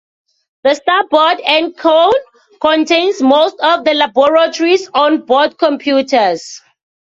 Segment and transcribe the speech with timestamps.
[0.63, 2.15] The starboard end cone
[2.59, 6.59] contains most of the laboratory's on-board computers.